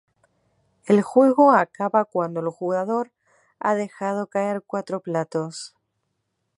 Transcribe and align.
El 0.87 1.03
juego 1.03 1.51
acaba 1.51 2.05
cuando 2.05 2.39
el 2.39 2.49
jugador 2.49 3.11
ha 3.59 3.75
dejado 3.75 4.25
caer 4.25 4.63
cuatro 4.63 4.99
platos. 5.01 5.75